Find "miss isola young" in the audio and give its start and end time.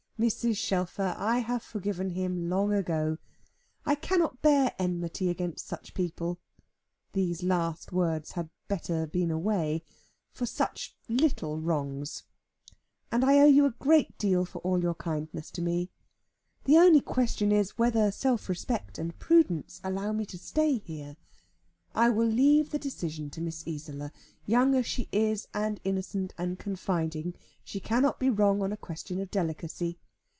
23.41-24.75